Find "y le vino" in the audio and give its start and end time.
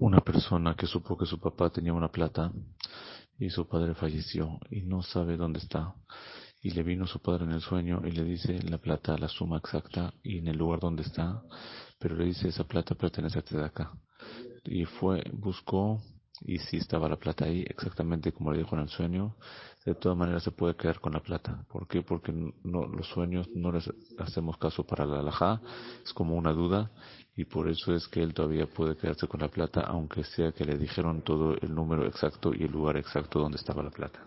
6.62-7.06